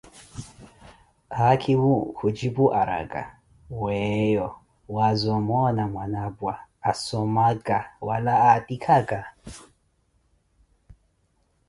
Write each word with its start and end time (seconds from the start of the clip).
Haakhimo 1.37 1.93
kujipu 2.17 2.63
araka, 2.81 3.21
weeyo 3.81 4.47
waaza 4.95 5.29
omoona 5.39 5.83
mwanapwa 5.93 6.53
asomka 6.89 7.77
wala 8.07 8.33
aatikhaka? 8.49 9.19